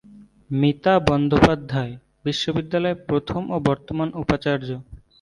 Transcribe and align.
মিতা 0.51 0.93
বন্দ্যোপাধ্যায় 1.07 1.93
বিশ্ববিদ্যালয়ে 2.25 3.01
প্রথম 3.09 3.41
ও 3.51 3.57
বর্তমান 3.69 4.09
উপাচার্য। 4.21 4.67